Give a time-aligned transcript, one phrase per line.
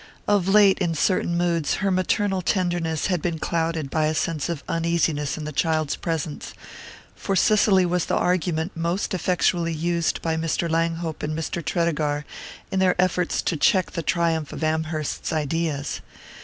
[0.27, 4.63] Of late, in certain moods, her maternal tenderness had been clouded by a sense of
[4.67, 6.55] uneasiness in the child's presence,
[7.15, 10.67] for Cicely was the argument most effectually used by Mr.
[10.67, 11.63] Langhope and Mr.
[11.63, 12.25] Tredegar
[12.71, 16.01] in their efforts to check the triumph of Amherst's ideas.